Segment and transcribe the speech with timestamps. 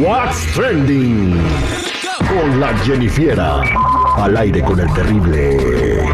[0.00, 1.38] What's Trending
[2.26, 3.60] con la Jennifiera.
[4.16, 6.08] Al aire con el terrible.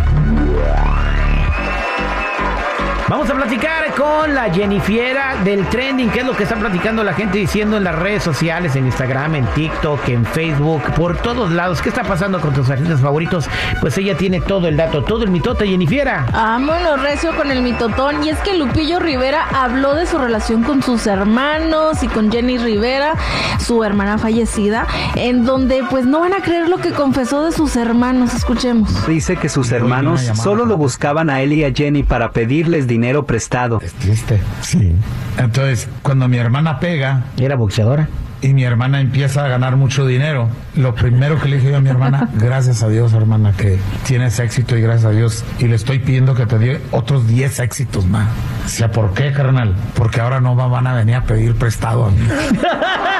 [3.08, 7.14] Vamos a platicar con la Jennifiera del trending, que es lo que está platicando la
[7.14, 11.80] gente diciendo en las redes sociales, en Instagram, en TikTok, en Facebook, por todos lados.
[11.80, 13.48] ¿Qué está pasando con tus artistas favoritos?
[13.80, 16.26] Pues ella tiene todo el dato, todo el mitote, Jennifiera.
[16.32, 18.24] Vámonos recio con el mitotón.
[18.24, 22.58] Y es que Lupillo Rivera habló de su relación con sus hermanos y con Jenny
[22.58, 23.14] Rivera,
[23.60, 24.84] su hermana fallecida,
[25.14, 28.34] en donde pues no van a creer lo que confesó de sus hermanos.
[28.34, 29.06] Escuchemos.
[29.06, 32.95] Dice que sus hermanos solo lo buscaban a él y a Jenny para pedirles dinero
[33.26, 33.80] prestado.
[33.82, 34.40] Es triste.
[34.62, 34.92] Sí.
[35.38, 38.08] Entonces, cuando mi hermana pega Era boxeadora.
[38.40, 41.80] y mi hermana empieza a ganar mucho dinero, lo primero que le dije yo a
[41.80, 45.44] mi hermana, gracias a Dios, hermana, que tienes éxito y gracias a Dios.
[45.58, 48.28] Y le estoy pidiendo que te dé otros 10 éxitos más.
[48.64, 49.74] O sea, ¿por qué, carnal?
[49.94, 52.18] Porque ahora no va- van a venir a pedir prestado a mí.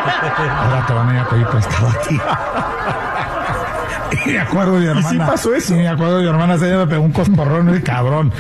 [0.07, 2.21] Ahora te van a venir a pedir prestado a ti.
[4.27, 5.11] Y me acuerdo de mi hermana.
[5.11, 5.75] sí pasó eso?
[5.75, 8.33] Y me acuerdo de mi hermana, ella me pegó un coscorrón y cabrón.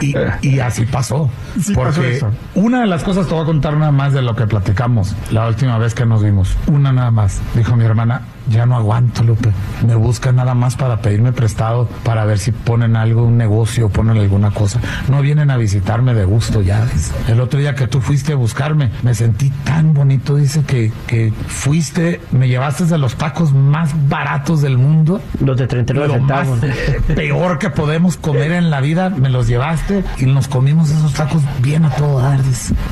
[0.00, 1.30] Y, y así pasó.
[1.60, 2.30] Sí porque pasó eso.
[2.54, 5.46] una de las cosas, te voy a contar nada más de lo que platicamos la
[5.46, 6.56] última vez que nos vimos.
[6.66, 7.40] Una nada más.
[7.54, 9.50] Dijo mi hermana, ya no aguanto, Lupe.
[9.86, 14.18] Me buscan nada más para pedirme prestado, para ver si ponen algo, un negocio, ponen
[14.18, 14.80] alguna cosa.
[15.08, 16.86] No vienen a visitarme de gusto ya.
[17.28, 20.36] El otro día que tú fuiste a buscarme, me sentí tan bonito.
[20.36, 24.21] Dice que, que fuiste, me llevaste de los tacos más baratos
[24.60, 26.60] del mundo Los de 39 lo más centavos.
[27.14, 31.42] peor que podemos comer en la vida, me los llevaste y nos comimos esos tacos
[31.60, 32.40] bien a todo dar.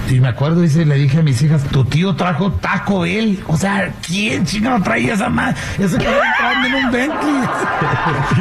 [0.09, 3.43] Y me acuerdo, dice, le dije a mis hijas, tu tío trajo Taco Bell.
[3.49, 5.57] O sea, ¿quién chingado traía esa madre?
[5.77, 7.35] Que traen en un Bentley.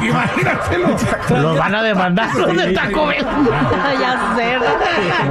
[0.09, 0.88] Imagínatelo.
[1.30, 3.25] Los van a demandar los de Taco Bell.
[4.00, 4.58] ya sé.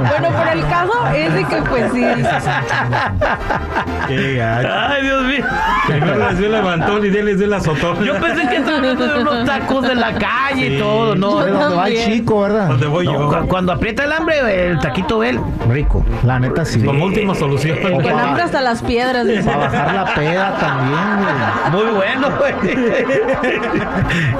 [0.09, 2.03] Bueno, pero el caso es de que pues sí.
[4.09, 5.45] Ay, Dios mío.
[5.87, 7.97] Primero les dio levantón y les dio el azotón.
[8.05, 11.39] Yo pensé que estaba hablando de unos tacos de la calle y todo, ¿no?
[11.43, 12.67] De donde va el chico, ¿verdad?
[12.69, 13.29] ¿Dónde voy No, yo?
[13.41, 15.39] cu- cuando aprieta el hambre, el taquito Bell,
[15.69, 16.03] rico.
[16.23, 16.81] La neta sí.
[16.83, 17.77] Como última solución.
[17.81, 19.25] Con hambre hasta las piedras.
[19.27, 19.43] dice.
[19.43, 21.01] Para bajar la peda también,
[21.71, 21.83] güey.
[21.83, 22.53] Muy bueno, güey.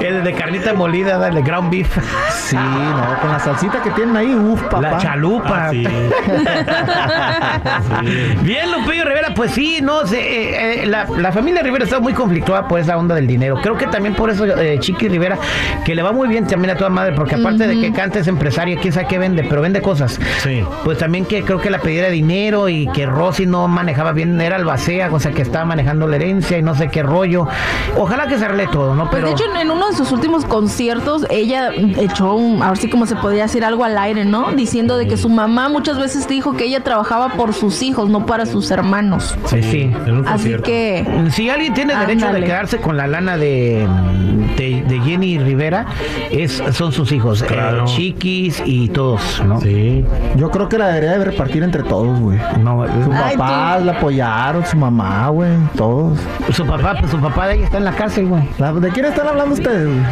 [0.00, 1.96] El de carnita molida, el de ground beef.
[2.32, 4.80] Sí, no, con la salsita que tienen ahí, uff, papá.
[4.80, 5.66] La chalupa.
[5.66, 5.86] Ah, sí.
[8.42, 12.12] Bien, Lupillo Rivera, pues sí, no sé, eh, eh, la, la familia Rivera está muy
[12.12, 13.56] conflictuada por esa onda del dinero.
[13.62, 15.38] Creo que también por eso eh, Chiqui Rivera,
[15.84, 18.28] que le va muy bien también a toda madre, porque aparte de que canta es
[18.28, 20.18] empresario, quién sabe qué vende, pero vende cosas.
[20.42, 20.62] Sí.
[20.84, 24.40] Pues también que creo que la pedida de dinero y que Rosy no manejaba bien,
[24.40, 27.48] era albacea, o sea que estaba manejando la herencia y no sé qué rollo.
[27.96, 29.10] Ojalá que se arregle todo, ¿no?
[29.10, 32.88] Pues Pero de hecho, en- uno de sus últimos conciertos, ella echó un, ahora sí
[32.90, 34.52] como se podría decir algo al aire, ¿no?
[34.52, 38.26] Diciendo de que su mamá muchas veces dijo que ella trabajaba por sus hijos, no
[38.26, 39.36] para sus hermanos.
[39.46, 39.90] sí, sí.
[40.26, 43.86] Así que, Si alguien tiene derecho de quedarse con la lana de,
[44.56, 45.86] de, de Jenny Rivera,
[46.30, 47.46] es, son sus hijos, eh,
[47.84, 49.60] chiquis y todos, ¿no?
[49.60, 50.04] Sí.
[50.36, 52.38] Yo creo que la debería de repartir entre todos, güey.
[52.62, 56.18] No, Su Ay, papá la apoyaron, su mamá, güey, todos.
[56.52, 58.42] su papá, pues su papá de ella está en la cárcel, güey.
[58.58, 60.00] La- ¿De quién están hablando ustedes, güey?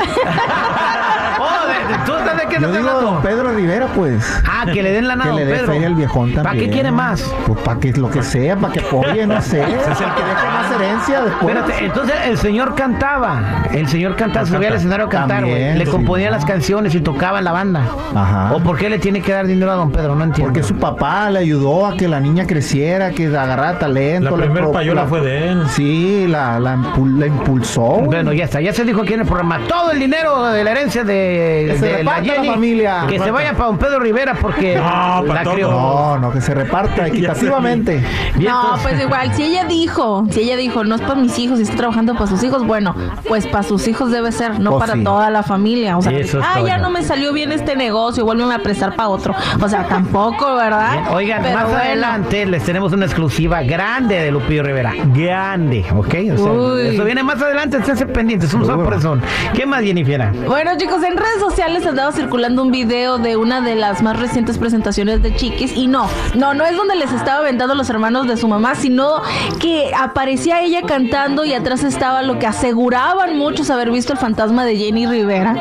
[1.41, 3.01] Oh, ¿tú de qué Yo estás digo hablando?
[3.13, 4.43] don Pedro Rivera, pues.
[4.45, 5.67] Ah, que le den lana a Que le dé Pedro.
[5.73, 6.43] feria al viejón también.
[6.45, 7.23] ¿Para qué quiere más?
[7.47, 9.63] Pues para que lo que sea, para que apoye, no sé.
[9.63, 9.69] Es
[10.01, 11.55] el que deje más herencia después.
[11.57, 13.65] Espérate, entonces el señor cantaba.
[13.73, 15.77] El señor cantaba, se subía al escenario a cantar, güey.
[15.79, 15.91] Le sí.
[15.91, 17.83] componía las canciones y tocaba en la banda.
[18.15, 18.55] Ajá.
[18.55, 20.15] ¿O por qué le tiene que dar dinero a don Pedro?
[20.15, 20.53] No entiendo.
[20.53, 24.37] Porque su papá le ayudó a que la niña creciera, que agarrara talento.
[24.37, 25.63] La primera payola la- fue de él.
[25.69, 27.83] Sí, la, la, impul- la impulsó.
[28.05, 29.61] Bueno, ya está, ya se dijo aquí en el programa.
[29.69, 32.13] Todo el dinero de la herencia de, Que se de la
[32.45, 33.05] familia.
[33.09, 35.71] Que se vaya para don Pedro Rivera porque No, para la crió.
[35.71, 38.03] No, no, que se reparta equitativamente.
[38.39, 41.63] No, pues igual, si ella dijo, si ella dijo, no es para mis hijos y
[41.63, 42.95] está trabajando para sus hijos, bueno,
[43.27, 45.05] pues para sus hijos debe ser, no Pues para sí.
[45.05, 45.97] toda la familia.
[45.99, 48.95] O sea, Eso es ah, ya no me salió bien este negocio, vuélveme a prestar
[48.97, 49.35] para otro.
[49.61, 50.93] O sea, tampoco, ¿verdad?
[50.93, 51.79] Bien, Oigan, Pero más bueno.
[51.81, 54.93] adelante les tenemos una exclusiva grande de Lupillo Rivera.
[55.15, 56.15] Grande, ¿ok?
[56.35, 56.87] O sea, Uy.
[56.95, 58.85] eso viene más adelante, esténse pendientes, un Seguro.
[58.85, 59.23] sorpresón.
[59.55, 60.31] ¿Qué más, Jennifer?
[60.47, 64.59] Bueno, chicos, en redes sociales andaba circulando un video de una de las más recientes
[64.59, 65.77] presentaciones de Chiquis.
[65.77, 69.23] Y no, no, no es donde les estaba aventando los hermanos de su mamá, sino
[69.61, 74.65] que aparecía ella cantando y atrás estaba lo que aseguraban muchos haber visto el fantasma
[74.65, 75.55] de Jenny Rivera.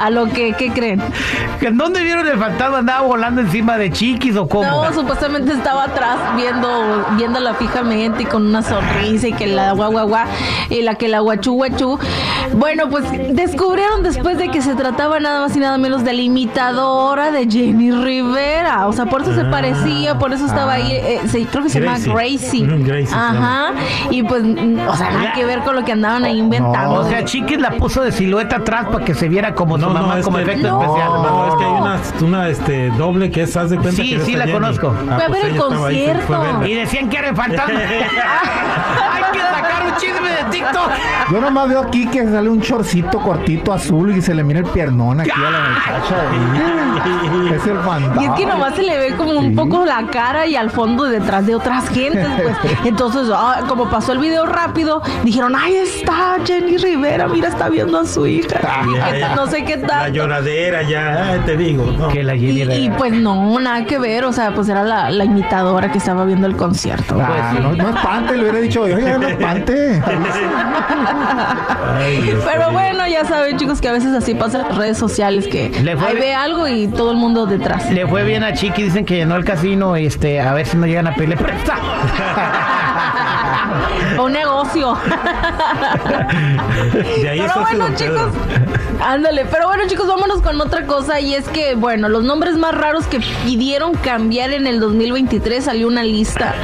[0.00, 1.02] A lo que, ¿qué creen?
[1.60, 2.78] ¿En dónde vieron el fantasma?
[2.78, 4.64] ¿Andaba volando encima de chiquis o cómo?
[4.68, 9.92] No, supuestamente estaba atrás viendo, viéndola fijamente y con una sonrisa y que la guau
[9.92, 10.26] guau guau
[10.70, 11.98] y la que la guachu guachu.
[12.54, 13.04] Bueno, pues
[13.34, 17.46] descubrieron después de que se trataba nada más y nada menos de la imitadora de
[17.48, 18.86] Jenny Rivera.
[18.88, 20.92] O sea, por eso se parecía, por eso estaba ahí.
[20.92, 22.66] eh, se- creo que se llama Gracie.
[22.66, 23.06] Gracie.
[23.06, 23.72] Se Ajá.
[24.10, 26.94] Y pues, mm, o sea, nada que ver con lo que andaban ahí inventando.
[27.00, 30.20] O sea, Chiquis la puso de silueta atrás para que se viera como su mamá
[30.22, 30.82] como que- efecto No.
[30.82, 31.08] especial.
[31.12, 34.20] No, es que hay una, una este, doble que es, haz de cuenta Sí, que
[34.24, 34.52] sí, la Jenny.
[34.52, 34.94] conozco.
[35.10, 36.64] Ah, Fue a ver el ahí, concierto.
[36.66, 37.74] Y decían que era el fantasma.
[39.14, 40.90] Hay que sacar un chisme de TikTok.
[41.32, 44.66] Yo nomás veo aquí que sale un chorcito cortito azul y se le mira el
[44.66, 47.54] piernón aquí a la muchacha.
[47.54, 48.22] es el fantasma.
[48.22, 51.04] Y es que nomás se le ve como un poco la cara y al fondo
[51.04, 52.56] detrás de otras gentes, pues.
[52.84, 57.98] Entonces, ah, como pasó el video rápido, dijeron, ahí está Jenny Rivera, mira, está viendo
[57.98, 58.60] a su hija.
[58.92, 59.34] Ya, ya.
[59.34, 60.12] no sé qué La tal.
[60.12, 61.86] lloradera ya, ay, te digo.
[61.96, 62.08] No.
[62.08, 62.96] Que la Y, Jenny y, Rivera.
[62.98, 66.46] pues no, nada que ver, o sea, pues era la, la imitadora que estaba viendo
[66.46, 67.16] el concierto.
[67.18, 70.02] Ah, no, no espante, le hubiera dicho, oye, no espante.
[71.98, 75.46] Ay, Pero bueno, ya saben chicos que a veces así pasa en las redes sociales
[75.48, 76.26] que Le fue ahí bien.
[76.26, 77.90] ve algo y todo el mundo detrás.
[77.90, 80.86] Le fue bien a Chiqui, dicen que llenó el casino, este, a ver si no
[80.86, 81.76] llegan a pedirle presta.
[84.22, 84.96] Un negocio.
[87.22, 88.28] De ahí Pero bueno, don chicos,
[89.00, 89.44] ándale.
[89.46, 91.20] Pero bueno, chicos, vámonos con otra cosa.
[91.20, 95.88] Y es que, bueno, los nombres más raros que pidieron cambiar en el 2023 salió
[95.88, 96.54] una lista.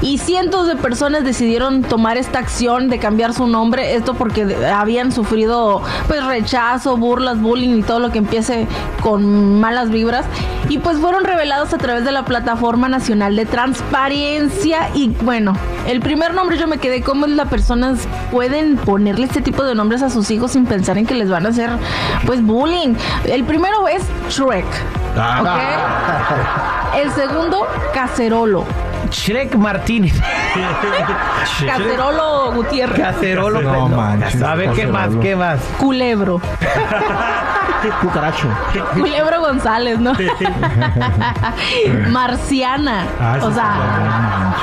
[0.00, 3.94] Y cientos de personas decidieron tomar esta acción de cambiar su nombre.
[3.94, 8.66] Esto porque habían sufrido, pues, rechazo, burlas, bullying y todo lo que empiece
[9.02, 10.24] con malas vibras.
[10.68, 14.90] Y pues fueron revelados a través de la Plataforma Nacional de Transparencia.
[14.94, 15.54] Y bueno,
[15.86, 18.00] el primer nombre yo me quedé como las personas
[18.30, 21.46] pueden ponerle este tipo de nombres a sus hijos sin pensar en que les van
[21.46, 21.70] a hacer
[22.26, 22.94] pues bullying.
[23.24, 24.66] El primero es Shrek.
[25.16, 26.92] Ah.
[26.96, 28.64] El segundo, Cacerolo.
[29.10, 30.14] Shrek Martínez.
[31.66, 32.98] Cacerolo Gutiérrez.
[32.98, 33.60] Cacerolo.
[33.62, 35.02] No manches, A ver, ¿qué más?
[35.04, 35.20] Cacerolo.
[35.22, 35.60] ¿Qué más?
[35.78, 36.40] Culebro.
[38.00, 38.48] Cucaracho.
[38.94, 40.12] Culebro González, ¿no?
[42.10, 43.06] Marciana.
[43.20, 43.64] Ah, o sí, sea,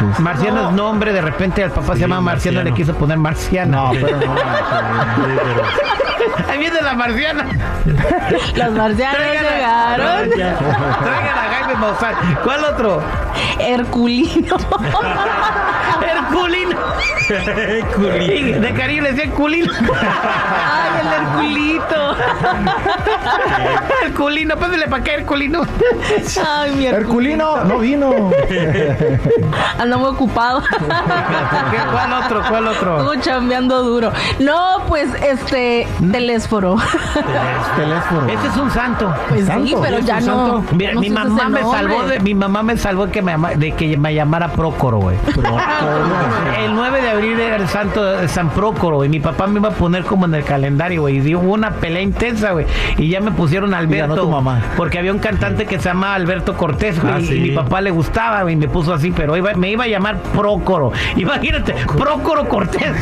[0.01, 0.19] Manches.
[0.19, 2.63] Marciano es nombre, de repente al papá se llama Marciano, Marciano.
[2.63, 3.77] le quiso poner Marciana.
[3.77, 4.35] No, pero no.
[6.50, 7.45] Ahí viene la Marciana.
[8.56, 9.50] los marcianos Tráigala.
[9.51, 10.29] llegaron.
[10.29, 12.15] Traigan a Jaime Maussan.
[12.44, 13.01] ¿Cuál otro?
[13.59, 14.56] Herculino.
[16.01, 16.77] Herculino.
[18.21, 19.71] Y de cariño le decían culino.
[19.73, 22.15] Ay, el Herculito.
[24.04, 25.62] Herculino, pásale para acá, Herculino.
[26.46, 27.56] Ay, mi Herculino.
[27.57, 28.31] Herculino no vino.
[29.80, 30.62] Anda muy ocupado.
[30.62, 30.78] ¿Qué?
[31.92, 32.42] ¿Cuál otro?
[32.50, 32.98] ¿Cuál otro?
[32.98, 34.12] Estuvo chambeando duro.
[34.40, 36.78] No, pues, este, telésforo.
[37.75, 38.28] Teléfono.
[38.28, 39.13] Ese es un santo.
[39.30, 40.36] Pues sí, pero ya Un no.
[40.36, 40.75] santo.
[40.75, 43.98] Mira, no mi mamá me salvó de, mi mamá me salvó que me de que
[43.98, 45.18] me llamara Prócoro, güey.
[46.63, 49.69] El 9 de abril era el santo de San Prócoro y mi papá me iba
[49.69, 51.18] a poner como en el calendario, güey.
[51.18, 52.66] Y dio una pelea intensa, güey.
[52.97, 54.15] Y ya me pusieron Alberto.
[54.15, 54.62] tu mamá.
[54.77, 57.13] Porque había un cantante que se llama Alberto Cortés, güey.
[57.13, 57.39] Ah, y sí.
[57.42, 58.53] mi papá le gustaba, güey.
[58.53, 60.92] Y me puso así, pero iba- me iba a llamar Prócoro.
[61.18, 62.81] Imagínate, Prócoro Cortés.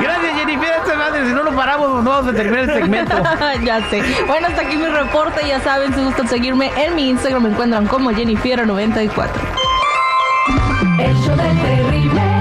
[0.00, 0.68] Gracias, Jennifer.
[0.84, 3.14] Esta madre, si no lo paramos, no vamos a terminar el segmento.
[3.64, 4.02] ya sé.
[4.26, 5.42] Bueno, hasta aquí mi reporte.
[5.46, 9.28] Ya saben, si gustan seguirme en mi Instagram, me encuentran como Jennifer94.
[10.98, 12.37] El show del terrible.